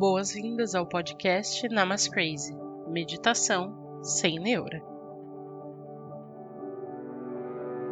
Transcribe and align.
Boas-vindas 0.00 0.74
ao 0.74 0.86
podcast 0.86 1.68
Namas 1.68 2.08
Crazy 2.08 2.56
Meditação 2.88 4.00
sem 4.02 4.40
neura. 4.40 4.82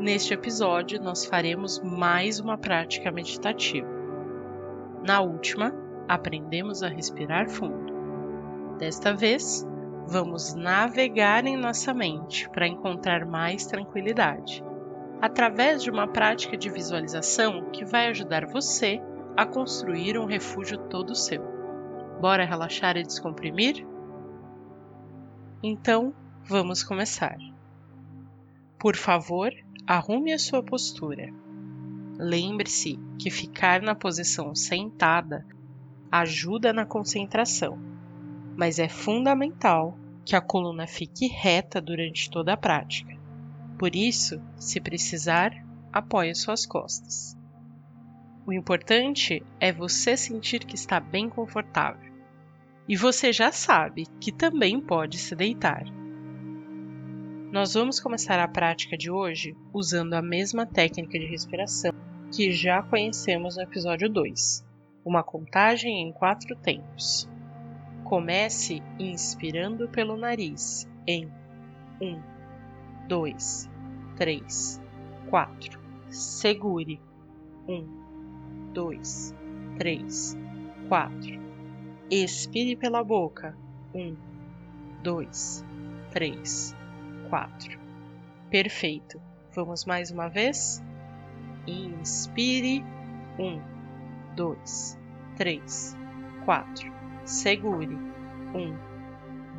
Neste 0.01 0.33
episódio, 0.33 1.03
nós 1.03 1.27
faremos 1.27 1.79
mais 1.81 2.41
uma 2.41 2.57
prática 2.57 3.13
meditativa. 3.13 3.87
Na 5.07 5.21
última, 5.21 5.71
aprendemos 6.09 6.83
a 6.83 6.89
respirar 6.89 7.51
fundo. 7.51 7.93
Desta 8.79 9.13
vez, 9.13 9.69
vamos 10.07 10.55
navegar 10.55 11.45
em 11.45 11.59
nossa 11.59 11.93
mente 11.93 12.49
para 12.49 12.67
encontrar 12.67 13.27
mais 13.27 13.67
tranquilidade, 13.67 14.65
através 15.21 15.83
de 15.83 15.91
uma 15.91 16.09
prática 16.09 16.57
de 16.57 16.71
visualização 16.71 17.69
que 17.71 17.85
vai 17.85 18.09
ajudar 18.09 18.47
você 18.47 18.99
a 19.37 19.45
construir 19.45 20.19
um 20.19 20.25
refúgio 20.25 20.79
todo 20.89 21.15
seu. 21.15 21.58
Bora 22.21 22.45
relaxar 22.45 22.97
e 22.97 23.03
descomprimir? 23.03 23.87
Então, 25.63 26.13
vamos 26.45 26.83
começar. 26.83 27.37
Por 28.79 28.97
favor, 28.97 29.53
arrume 29.87 30.33
a 30.33 30.39
sua 30.39 30.63
postura. 30.63 31.33
Lembre-se 32.19 32.99
que 33.19 33.31
ficar 33.31 33.81
na 33.81 33.95
posição 33.95 34.55
sentada 34.55 35.47
ajuda 36.11 36.73
na 36.73 36.87
concentração, 36.87 37.79
mas 38.57 38.79
é 38.79 38.89
fundamental 38.89 39.97
que 40.25 40.35
a 40.35 40.41
coluna 40.41 40.87
fique 40.87 41.29
reta 41.29 41.81
durante 41.81 42.31
toda 42.31 42.53
a 42.53 42.57
prática. 42.57 43.17
Por 43.79 43.95
isso, 43.95 44.41
se 44.57 44.81
precisar, 44.81 45.53
apoie 45.93 46.35
suas 46.35 46.67
costas. 46.67 47.37
O 48.47 48.53
importante 48.53 49.43
é 49.61 49.73
você 49.73 50.17
sentir 50.17 50.65
que 50.65 50.75
está 50.75 50.99
bem 50.99 51.29
confortável. 51.29 52.08
E 52.89 52.97
você 52.97 53.33
já 53.33 53.53
sabe 53.53 54.07
que 54.19 54.33
também 54.33 54.81
pode 54.81 55.19
se 55.19 55.37
deitar. 55.37 55.85
Nós 57.53 57.75
vamos 57.75 58.01
começar 58.01 58.39
a 58.41 58.49
prática 58.49 58.97
de 58.97 59.11
hoje 59.11 59.55
usando 59.73 60.15
a 60.15 60.23
mesma 60.23 60.65
técnica 60.65 61.19
de 61.19 61.27
respiração 61.27 61.93
que 62.35 62.51
já 62.51 62.83
conhecemos 62.83 63.57
no 63.57 63.63
episódio 63.63 64.09
2, 64.09 64.67
uma 65.05 65.23
contagem 65.23 66.03
em 66.03 66.13
quatro 66.13 66.57
tempos. 66.57 67.29
Comece 68.05 68.83
inspirando 68.99 69.89
pelo 69.89 70.17
nariz 70.17 70.89
em 71.07 71.31
1, 72.01 72.23
2, 73.07 73.71
3, 74.17 74.81
4. 75.29 75.81
Segure 76.09 76.99
1, 77.69 78.73
dois, 78.73 79.35
três, 79.79 80.37
quatro. 80.89 81.48
Expire 82.11 82.75
pela 82.75 83.05
boca. 83.05 83.55
Um, 83.95 84.17
dois, 85.03 85.63
três, 86.11 86.75
quatro. 87.29 87.79
Perfeito. 88.51 89.21
Vamos 89.53 89.85
mais 89.85 90.11
uma 90.11 90.29
vez? 90.29 90.83
Inspire. 91.67 92.83
Um, 93.39 93.61
dois, 94.35 94.99
três, 95.37 95.95
quatro. 96.47 96.91
Segure. 97.27 97.95
Um, 98.55 98.75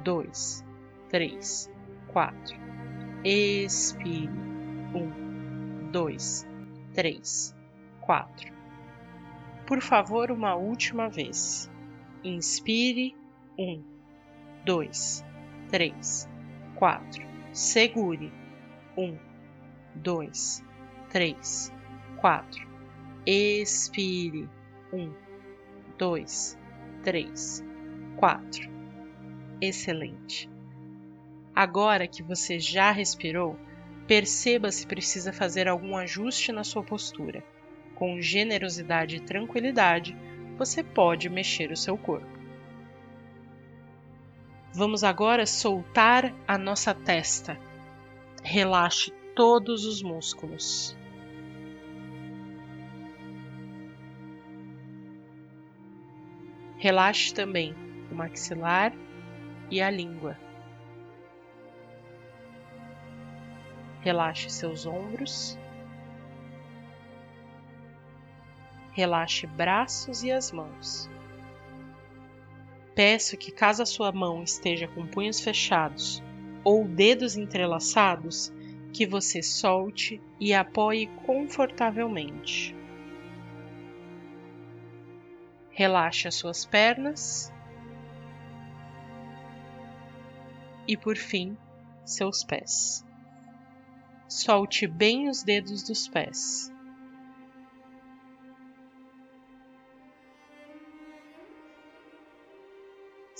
dois, 0.04 0.66
três, 1.08 1.72
quatro. 2.08 2.58
Expire. 3.24 4.30
Um, 4.96 5.92
dois, 5.92 6.48
três, 6.96 7.56
quatro. 8.02 8.52
Por 9.68 9.82
favor, 9.82 10.32
uma 10.32 10.56
última 10.56 11.08
vez. 11.10 11.70
Inspire. 12.24 13.16
Um, 13.58 13.84
dois, 14.66 15.24
três, 15.70 16.28
quatro. 16.76 17.24
Segure. 17.52 18.32
Um, 18.98 19.18
dois, 19.96 20.64
três, 21.10 21.72
quatro. 22.18 22.68
Expire. 23.26 24.50
Um, 24.94 25.14
dois, 25.98 26.58
três, 27.04 27.64
quatro. 28.18 28.70
Excelente. 29.62 30.50
Agora 31.56 32.08
que 32.08 32.24
você 32.24 32.60
já 32.60 32.92
respirou, 32.92 33.58
perceba 34.08 34.72
se 34.72 34.88
precisa 34.88 35.34
fazer 35.34 35.68
algum 35.68 35.98
ajuste 35.98 36.52
na 36.52 36.64
sua 36.64 36.84
postura 36.84 37.44
com 38.00 38.22
generosidade 38.22 39.18
e 39.18 39.20
tranquilidade, 39.20 40.18
você 40.60 40.84
pode 40.84 41.30
mexer 41.30 41.72
o 41.72 41.78
seu 41.78 41.98
corpo. 41.98 42.28
Vamos 44.74 45.06
agora 45.06 45.46
soltar 45.46 46.36
a 46.46 46.58
nossa 46.58 46.94
testa. 46.94 47.58
Relaxe 48.44 49.12
todos 49.34 49.86
os 49.86 50.04
músculos. 50.04 50.98
Relaxe 56.78 57.34
também 57.34 57.74
o 58.12 58.16
maxilar 58.16 58.94
e 59.72 59.82
a 59.82 59.90
língua. 59.90 60.38
Relaxe 64.02 64.50
seus 64.50 64.86
ombros 64.86 65.58
Relaxe 69.00 69.48
braços 69.48 70.24
e 70.24 70.30
as 70.30 70.52
mãos. 70.52 71.10
Peço 72.94 73.38
que, 73.38 73.50
caso 73.50 73.82
a 73.82 73.86
sua 73.86 74.12
mão 74.12 74.44
esteja 74.44 74.90
com 74.90 75.08
punhos 75.08 75.40
fechados 75.40 76.22
ou 76.66 76.86
dedos 76.86 77.38
entrelaçados, 77.38 78.52
que 78.92 79.08
você 79.08 79.42
solte 79.42 80.22
e 80.38 80.54
apoie 80.54 81.08
confortavelmente. 81.26 82.76
Relaxe 85.70 86.28
as 86.28 86.36
suas 86.36 86.66
pernas 86.66 87.54
e, 90.86 90.98
por 90.98 91.16
fim, 91.16 91.58
seus 92.04 92.44
pés. 92.44 93.06
Solte 94.28 94.86
bem 94.88 95.30
os 95.30 95.42
dedos 95.42 95.84
dos 95.84 96.06
pés. 96.06 96.70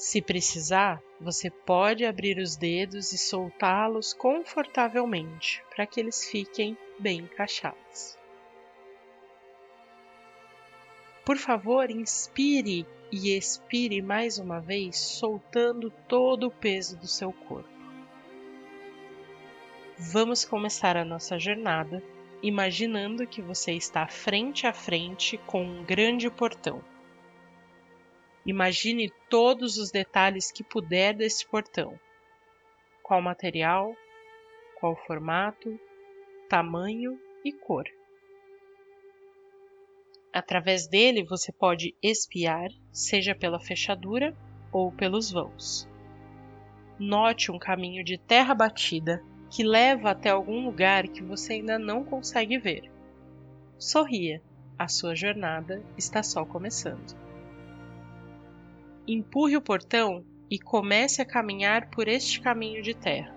Se 0.10 0.24
precisar, 0.24 1.04
você 1.22 1.52
pode 1.52 2.04
abrir 2.04 2.40
os 2.40 2.56
dedos 2.56 3.14
e 3.14 3.18
soltá-los 3.20 4.12
confortavelmente 4.12 5.64
para 5.70 5.86
que 5.86 6.00
eles 6.00 6.28
fiquem 6.28 6.76
bem 6.98 7.20
encaixados. 7.20 8.18
Por 11.24 11.38
favor, 11.38 11.92
inspire 11.92 12.88
e 13.12 13.38
expire 13.38 14.02
mais 14.02 14.40
uma 14.40 14.60
vez, 14.60 14.98
soltando 14.98 15.92
todo 16.08 16.48
o 16.48 16.52
peso 16.52 16.98
do 16.98 17.06
seu 17.06 17.32
corpo. 17.32 17.70
Vamos 19.96 20.44
começar 20.44 20.98
a 20.98 21.06
nossa 21.06 21.38
jornada 21.38 22.02
imaginando 22.42 23.28
que 23.28 23.44
você 23.44 23.74
está 23.74 24.08
frente 24.08 24.66
a 24.66 24.74
frente 24.74 25.38
com 25.46 25.62
um 25.62 25.84
grande 25.84 26.32
portão. 26.32 26.84
Imagine 28.46 29.12
todos 29.30 29.78
os 29.78 29.92
detalhes 29.92 30.52
que 30.52 30.64
puder 30.64 31.14
desse 31.14 31.46
portão. 31.46 32.00
Qual 33.04 33.22
material, 33.22 33.96
qual 34.80 34.96
formato, 34.96 35.80
tamanho 36.48 37.20
e 37.44 37.52
cor. 37.52 37.86
Através 40.32 40.88
dele 40.88 41.24
você 41.24 41.52
pode 41.52 41.96
espiar, 42.02 42.70
seja 42.92 43.36
pela 43.36 43.60
fechadura 43.60 44.36
ou 44.72 44.92
pelos 44.92 45.32
vãos. 45.32 45.88
Note 46.98 47.52
um 47.52 47.60
caminho 47.60 48.04
de 48.04 48.18
terra 48.18 48.54
batida 48.54 49.24
que 49.50 49.64
leva 49.64 50.12
até 50.12 50.30
algum 50.30 50.64
lugar 50.66 51.08
que 51.08 51.24
você 51.24 51.54
ainda 51.54 51.80
não 51.80 52.04
consegue 52.04 52.58
ver. 52.58 52.90
Sorria, 53.78 54.42
a 54.78 54.88
sua 54.88 55.16
jornada 55.16 55.84
está 55.98 56.22
só 56.22 56.46
começando 56.46 57.29
empurre 59.12 59.58
o 59.58 59.62
portão 59.62 60.24
e 60.52 60.60
comece 60.60 61.20
a 61.20 61.26
caminhar 61.26 61.90
por 61.90 62.08
este 62.08 62.40
caminho 62.40 62.84
de 62.84 62.94
terra. 62.94 63.36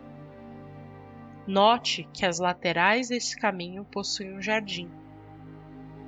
Note 1.46 2.06
que 2.12 2.26
as 2.26 2.38
laterais 2.38 3.08
deste 3.08 3.36
caminho 3.38 3.82
possuem 3.82 4.36
um 4.36 4.42
jardim. 4.42 4.90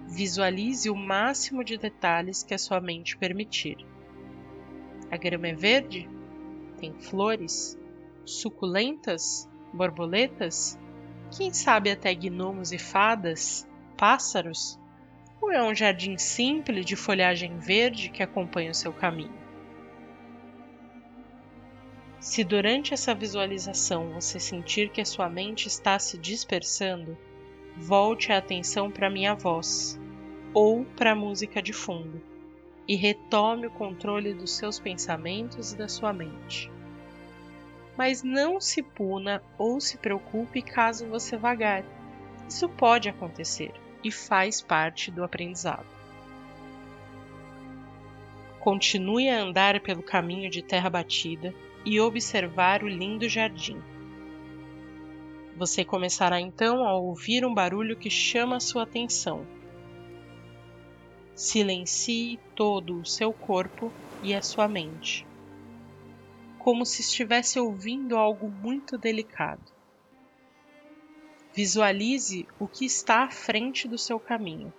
Visualize 0.07 0.91
o 0.91 0.95
máximo 0.95 1.65
de 1.65 1.79
detalhes 1.79 2.43
que 2.43 2.53
a 2.53 2.59
sua 2.59 2.79
mente 2.79 3.17
permitir. 3.17 3.79
A 5.11 5.17
grama 5.17 5.49
é 5.49 5.55
verde? 5.55 6.11
Tem 6.79 6.93
flores? 6.93 7.79
Suculentas? 8.27 9.49
Borboletas? 9.73 10.79
Quem 11.35 11.55
sabe 11.55 11.91
até 11.91 12.15
gnomos 12.15 12.71
e 12.71 12.79
fadas? 12.79 13.67
Pássaros? 13.97 14.79
Ou 15.41 15.51
é 15.51 15.63
um 15.63 15.75
jardim 15.75 16.19
simples 16.19 16.85
de 16.85 16.97
folhagem 16.97 17.59
verde 17.59 18.11
que 18.11 18.23
acompanha 18.23 18.71
o 18.71 18.75
seu 18.75 18.93
caminho? 18.93 19.44
Se 22.25 22.43
durante 22.43 22.95
essa 22.95 23.15
visualização 23.15 24.15
você 24.15 24.41
sentir 24.41 24.89
que 24.89 25.03
a 25.03 25.05
sua 25.05 25.29
mente 25.29 25.69
está 25.69 25.99
se 25.99 26.17
dispersando, 26.17 27.19
volte 27.77 28.33
a 28.33 28.39
atenção 28.39 28.91
para 28.91 29.11
minha 29.11 29.35
voz 29.35 30.01
ou 30.55 30.87
para 30.97 31.13
a 31.13 31.15
música 31.15 31.61
de 31.61 31.75
fundo 31.75 32.23
e 32.89 32.97
retome 32.97 33.67
o 33.67 33.71
controle 33.71 34.33
dos 34.33 34.57
seus 34.57 34.81
pensamentos 34.81 35.75
e 35.75 35.77
da 35.77 35.87
sua 35.87 36.15
mente. 36.15 36.73
Mas 37.95 38.23
não 38.23 38.59
se 38.59 38.83
puna 38.83 39.43
ou 39.59 39.79
se 39.79 39.99
preocupe 39.99 40.63
caso 40.63 41.07
você 41.07 41.37
vagar. 41.37 41.85
Isso 42.49 42.71
pode 42.71 43.07
acontecer 43.07 43.71
e 44.03 44.11
faz 44.11 44.63
parte 44.63 45.11
do 45.11 45.23
aprendizado. 45.23 45.87
Continue 48.61 49.29
a 49.29 49.43
andar 49.43 49.79
pelo 49.81 50.03
caminho 50.03 50.49
de 50.49 50.63
terra 50.63 50.89
batida 50.89 51.55
e 51.85 52.01
observar 52.01 52.83
o 52.83 52.89
lindo 52.89 53.29
jardim. 53.29 53.81
Você 55.57 55.85
começará 55.85 56.41
então 56.41 56.85
a 56.85 56.95
ouvir 56.95 57.45
um 57.47 57.55
barulho 57.55 57.97
que 57.97 58.11
chama 58.11 58.59
sua 58.59 58.83
atenção. 58.83 59.47
Silencie 61.35 62.41
todo 62.55 63.01
o 63.01 63.07
seu 63.07 63.33
corpo 63.33 63.93
e 64.23 64.35
a 64.35 64.43
sua 64.43 64.67
mente, 64.67 65.27
como 66.59 66.85
se 66.85 67.03
estivesse 67.03 67.61
ouvindo 67.61 68.17
algo 68.17 68.49
muito 68.49 68.97
delicado. 68.97 69.73
Visualize 71.53 72.49
o 72.59 72.67
que 72.67 72.85
está 72.85 73.23
à 73.25 73.31
frente 73.31 73.87
do 73.87 73.97
seu 73.97 74.19
caminho. 74.19 74.73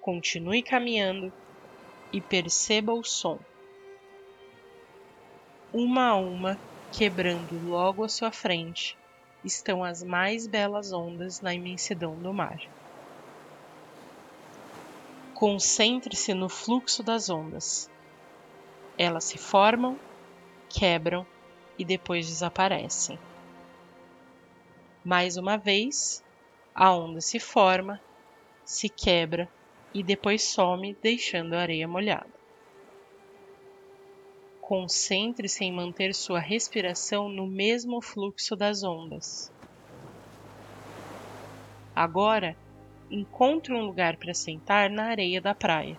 Continue 0.00 0.62
caminhando 0.62 1.32
e 2.12 2.20
perceba 2.20 2.92
o 2.92 3.04
som. 3.04 3.38
Uma 5.72 6.08
a 6.08 6.16
uma, 6.16 6.60
quebrando 6.90 7.56
logo 7.64 8.02
à 8.02 8.08
sua 8.08 8.32
frente, 8.32 8.98
estão 9.44 9.84
as 9.84 10.02
mais 10.02 10.48
belas 10.48 10.92
ondas 10.92 11.40
na 11.40 11.54
imensidão 11.54 12.20
do 12.20 12.34
mar. 12.34 12.58
Concentre-se 15.32 16.34
no 16.34 16.48
fluxo 16.48 17.04
das 17.04 17.30
ondas. 17.30 17.88
Elas 18.98 19.24
se 19.24 19.38
formam, 19.38 19.96
quebram 20.68 21.24
e 21.78 21.84
depois 21.84 22.26
desaparecem. 22.26 23.16
Mais 25.04 25.36
uma 25.36 25.56
vez, 25.56 26.20
a 26.74 26.92
onda 26.92 27.20
se 27.20 27.38
forma, 27.38 28.02
se 28.64 28.88
quebra 28.88 29.48
e 29.94 30.02
depois 30.02 30.42
some, 30.52 30.96
deixando 31.00 31.54
a 31.54 31.60
areia 31.60 31.86
molhada. 31.86 32.39
Concentre-se 34.70 35.64
em 35.64 35.72
manter 35.72 36.14
sua 36.14 36.38
respiração 36.38 37.28
no 37.28 37.44
mesmo 37.44 38.00
fluxo 38.00 38.54
das 38.54 38.84
ondas. 38.84 39.50
Agora, 41.92 42.56
encontre 43.10 43.74
um 43.74 43.80
lugar 43.80 44.16
para 44.16 44.32
sentar 44.32 44.88
na 44.88 45.06
areia 45.06 45.40
da 45.40 45.56
praia. 45.56 45.98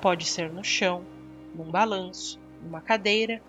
Pode 0.00 0.24
ser 0.26 0.52
no 0.52 0.62
chão, 0.62 1.04
num 1.52 1.72
balanço, 1.72 2.38
numa 2.60 2.80
cadeira, 2.80 3.42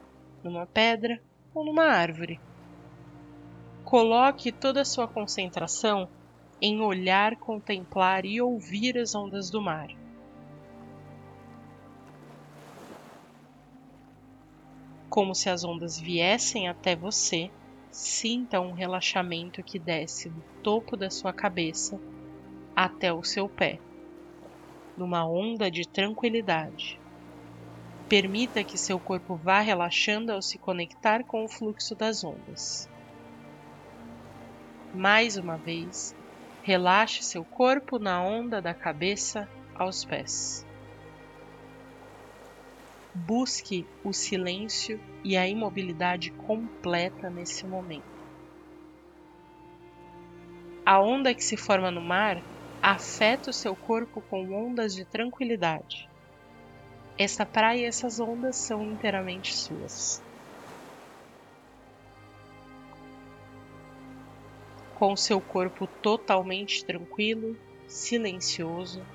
numa 0.44 0.66
pedra 0.66 1.22
ou 1.54 1.64
numa 1.64 1.86
árvore. 1.86 2.42
Coloque 3.84 4.52
toda 4.52 4.82
a 4.82 4.86
sua 4.86 5.08
concentração 5.08 6.10
em 6.60 6.82
olhar, 6.82 7.38
contemplar 7.38 8.26
e 8.26 8.42
ouvir 8.42 8.98
as 8.98 9.14
ondas 9.14 9.52
do 9.52 9.62
mar. 9.62 9.86
Como 15.14 15.36
se 15.36 15.48
as 15.48 15.64
ondas 15.64 16.00
viessem 16.00 16.68
até 16.68 16.96
você, 16.96 17.52
sinta 17.92 18.60
um 18.60 18.74
relaxamento 18.74 19.62
que 19.64 19.78
desce 19.78 20.28
do 20.28 20.42
topo 20.64 20.98
da 20.98 21.08
sua 21.08 21.32
cabeça 21.32 22.02
até 22.76 23.14
o 23.14 23.24
seu 23.24 23.48
pé, 23.48 23.80
numa 24.98 25.24
onda 25.24 25.70
de 25.70 25.88
tranquilidade. 25.88 27.00
Permita 28.10 28.64
que 28.64 28.76
seu 28.76 29.00
corpo 29.00 29.38
vá 29.38 29.60
relaxando 29.60 30.32
ao 30.32 30.42
se 30.42 30.58
conectar 30.58 31.24
com 31.26 31.46
o 31.46 31.48
fluxo 31.48 31.94
das 31.94 32.24
ondas. 32.24 32.90
Mais 34.96 35.38
uma 35.38 35.58
vez, 35.58 36.16
relaxe 36.64 37.22
seu 37.22 37.46
corpo 37.46 38.00
na 38.00 38.20
onda 38.20 38.60
da 38.60 38.74
cabeça 38.74 39.48
aos 39.76 40.04
pés. 40.04 40.66
Busque 43.14 43.88
o 44.04 44.12
silêncio 44.12 45.00
e 45.24 45.38
a 45.38 45.48
imobilidade 45.48 46.32
completa 46.32 47.30
nesse 47.30 47.68
momento. 47.68 48.06
A 50.86 51.00
onda 51.00 51.34
que 51.34 51.44
se 51.44 51.56
forma 51.56 51.92
no 51.92 52.02
mar 52.02 52.44
afeta 52.82 53.52
o 53.52 53.54
seu 53.54 53.76
corpo 53.76 54.22
com 54.22 54.52
ondas 54.52 54.94
de 54.94 55.06
tranquilidade. 55.06 56.10
Essa 57.18 57.46
praia 57.46 57.82
e 57.82 57.86
essas 57.86 58.20
ondas 58.20 58.58
são 58.58 58.84
inteiramente 58.84 59.54
suas. 59.54 60.24
com 65.04 65.18
seu 65.18 65.42
corpo 65.42 65.86
totalmente 65.86 66.86
tranquilo, 66.86 67.58
silencioso 67.90 69.06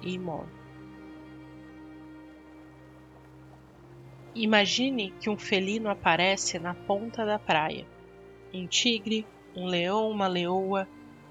e 0.00 0.14
imóvel. 0.14 0.63
Imagine 4.34 5.12
que 5.20 5.30
um 5.30 5.38
felino 5.38 5.88
aparece 5.88 6.58
na 6.58 6.74
ponta 6.74 7.24
da 7.24 7.38
praia. 7.38 7.86
Um 8.52 8.66
tigre, 8.66 9.26
um 9.54 9.66
leão, 9.66 10.10
uma 10.10 10.26
leoa, 10.26 10.88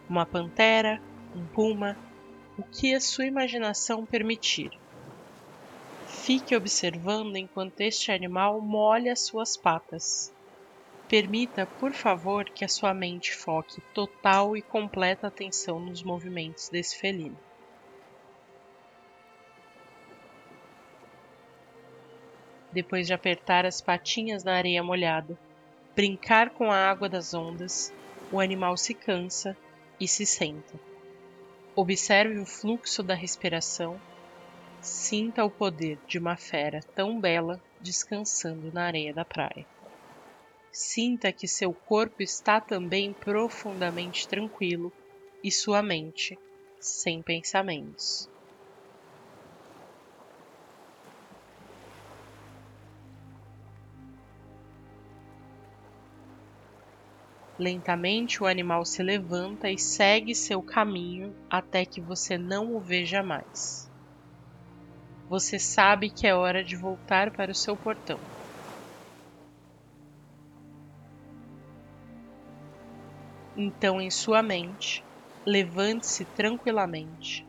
uma 0.09 0.25
pantera, 0.25 1.01
um 1.35 1.45
puma, 1.47 1.97
o 2.57 2.63
que 2.63 2.93
a 2.93 3.01
sua 3.01 3.25
imaginação 3.25 4.05
permitir. 4.05 4.71
Fique 6.07 6.55
observando 6.55 7.35
enquanto 7.35 7.81
este 7.81 8.11
animal 8.11 8.61
molha 8.61 9.15
suas 9.15 9.57
patas 9.57 10.33
Permita, 11.13 11.67
por 11.79 11.91
favor, 11.91 12.45
que 12.45 12.65
a 12.65 12.67
sua 12.67 12.91
mente 12.91 13.35
foque 13.35 13.79
total 13.93 14.57
e 14.57 14.63
completa 14.63 15.27
atenção 15.27 15.79
nos 15.79 16.01
movimentos 16.01 16.69
desse 16.69 16.97
felino. 16.97 17.37
Depois 22.73 23.05
de 23.05 23.13
apertar 23.13 23.67
as 23.67 23.79
patinhas 23.79 24.43
na 24.43 24.55
areia 24.55 24.81
molhada, 24.81 25.37
brincar 25.95 26.49
com 26.49 26.71
a 26.71 26.75
água 26.75 27.07
das 27.07 27.33
ondas, 27.33 27.93
o 28.31 28.39
animal 28.39 28.75
se 28.75 28.95
cansa 28.95 29.55
e 29.99 30.07
se 30.07 30.25
senta. 30.25 30.79
Observe 31.75 32.39
o 32.39 32.45
fluxo 32.45 33.03
da 33.03 33.13
respiração. 33.13 33.99
Sinta 34.81 35.45
o 35.45 35.51
poder 35.51 35.99
de 36.07 36.17
uma 36.17 36.35
fera 36.35 36.79
tão 36.95 37.19
bela 37.19 37.61
descansando 37.79 38.71
na 38.73 38.85
areia 38.85 39.13
da 39.13 39.23
praia. 39.23 39.65
Sinta 40.71 41.31
que 41.31 41.47
seu 41.47 41.71
corpo 41.71 42.23
está 42.23 42.59
também 42.59 43.13
profundamente 43.13 44.27
tranquilo 44.27 44.91
e 45.43 45.51
sua 45.51 45.83
mente 45.83 46.35
sem 46.79 47.21
pensamentos. 47.21 48.32
Lentamente 57.57 58.41
o 58.41 58.47
animal 58.47 58.83
se 58.83 59.03
levanta 59.03 59.69
e 59.69 59.77
segue 59.77 60.33
seu 60.33 60.61
caminho 60.61 61.35
até 61.49 61.85
que 61.85 62.01
você 62.01 62.37
não 62.37 62.73
o 62.73 62.81
veja 62.81 63.21
mais. 63.21 63.91
Você 65.29 65.59
sabe 65.59 66.09
que 66.09 66.25
é 66.25 66.33
hora 66.33 66.63
de 66.63 66.75
voltar 66.75 67.31
para 67.31 67.51
o 67.51 67.55
seu 67.55 67.77
portão. 67.77 68.19
Então, 73.55 74.01
em 74.01 74.09
sua 74.09 74.41
mente, 74.41 75.05
levante-se 75.45 76.25
tranquilamente, 76.25 77.45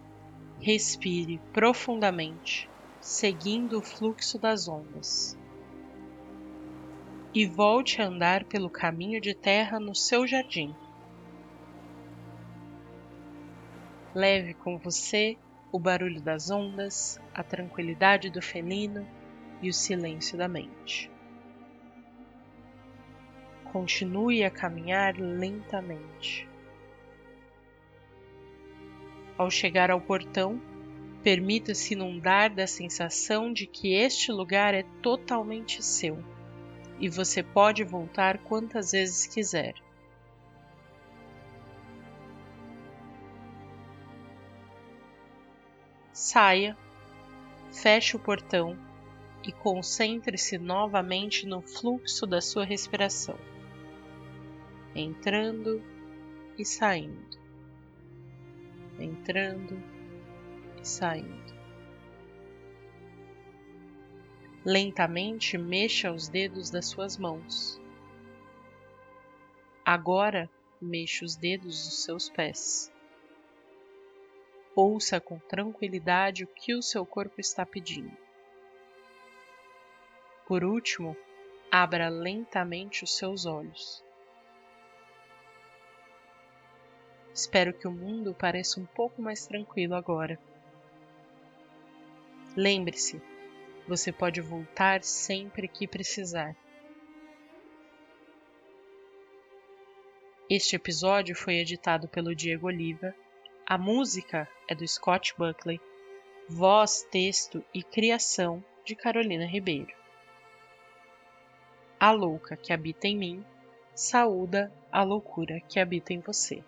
respire 0.61 1.41
profundamente, 1.53 2.71
seguindo 3.01 3.79
o 3.79 3.83
fluxo 3.83 4.39
das 4.39 4.69
ondas. 4.69 5.44
E 7.35 7.47
volte 7.47 8.01
a 8.01 8.07
andar 8.07 8.45
pelo 8.45 8.71
caminho 8.71 9.21
de 9.21 9.35
terra 9.35 9.81
no 9.81 9.93
seu 9.93 10.25
jardim. 10.25 10.73
Leve 14.15 14.55
com 14.55 14.79
você 14.79 15.37
o 15.73 15.81
barulho 15.81 16.23
das 16.23 16.49
ondas, 16.49 17.21
a 17.35 17.43
tranquilidade 17.43 18.31
do 18.31 18.41
felino 18.41 19.05
e 19.61 19.69
o 19.69 19.75
silêncio 19.75 20.39
da 20.39 20.47
mente. 20.47 21.11
Continue 23.73 24.45
a 24.45 24.51
caminhar 24.51 25.17
lentamente. 25.17 26.49
Ao 29.37 29.51
chegar 29.51 29.91
ao 29.91 30.01
portão, 30.01 30.63
permita-se 31.25 31.95
inundar 31.95 32.55
da 32.55 32.69
sensação 32.69 33.53
de 33.53 33.67
que 33.67 33.93
este 33.93 34.31
lugar 34.31 34.73
é 34.73 34.85
totalmente 35.03 35.83
seu. 35.83 36.23
E 36.99 37.09
você 37.09 37.43
pode 37.43 37.83
voltar 37.85 38.39
quantas 38.39 38.93
vezes 38.93 39.27
quiser. 39.27 39.75
Saia, 46.13 46.77
feche 47.73 48.17
o 48.17 48.21
portão 48.21 48.79
e 49.47 49.53
concentre-se 49.53 50.57
novamente 50.59 51.47
no 51.47 51.61
fluxo 51.61 52.27
da 52.27 52.41
sua 52.41 52.65
respiração, 52.65 53.37
entrando 54.95 55.83
e 56.57 56.65
saindo, 56.65 57.39
entrando 58.99 59.83
e 60.81 60.87
saindo. 60.87 61.54
Lentamente 64.67 65.59
mexa 65.59 66.11
os 66.11 66.27
dedos 66.27 66.71
das 66.71 66.87
suas 66.87 67.19
mãos. 67.19 67.79
Agora 69.85 70.49
mexa 70.81 71.23
os 71.23 71.37
dedos 71.37 71.85
dos 71.85 72.03
seus 72.03 72.31
pés. 72.31 72.91
Ouça 74.75 75.21
com 75.21 75.39
tranquilidade 75.39 76.45
o 76.45 76.47
que 76.47 76.75
o 76.75 76.81
seu 76.81 77.05
corpo 77.05 77.39
está 77.43 77.67
pedindo. 77.67 78.17
Por 80.47 80.65
último, 80.65 81.15
abra 81.71 82.09
lentamente 82.09 83.05
os 83.05 83.15
seus 83.19 83.45
olhos. 83.45 84.03
Espero 87.35 87.75
que 87.75 87.87
o 87.87 87.93
mundo 87.93 88.33
pareça 88.33 88.81
um 88.81 88.87
pouco 88.87 89.21
mais 89.21 89.47
tranquilo 89.47 89.95
agora. 89.95 90.39
Lembre-se, 92.57 93.21
você 93.87 94.11
pode 94.11 94.41
voltar 94.41 95.03
sempre 95.03 95.69
que 95.69 95.87
precisar. 95.87 96.57
Este 100.49 100.77
episódio 100.77 101.35
foi 101.35 101.55
editado 101.55 102.07
pelo 102.09 102.35
Diego 102.35 102.67
Oliva. 102.67 103.15
A 103.67 103.79
música 103.79 104.49
é 104.69 104.75
do 104.75 104.87
Scott 104.87 105.35
Buckley. 105.39 105.81
Voz, 106.49 107.07
texto 107.11 107.65
e 107.73 107.83
criação 107.83 108.63
de 108.85 108.95
Carolina 108.95 109.47
Ribeiro. 109.47 109.95
A 111.99 112.11
louca 112.11 112.57
que 112.57 112.73
habita 112.73 113.09
em 113.09 113.17
mim 113.17 113.45
saúda 113.95 114.73
a 114.93 115.03
loucura 115.03 115.61
que 115.61 115.81
habita 115.81 116.13
em 116.13 116.21
você. 116.21 116.63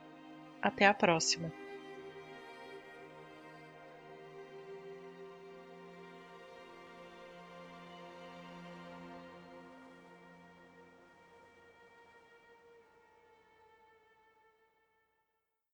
Até 0.63 0.87
a 0.87 0.95
próxima! 0.95 1.53